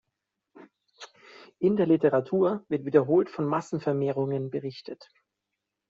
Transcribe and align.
In 1.59 1.75
der 1.75 1.85
Literatur 1.85 2.65
wird 2.69 2.85
wiederholt 2.85 3.29
von 3.29 3.45
Massenvermehrungen 3.45 4.49
berichtet. 4.49 5.07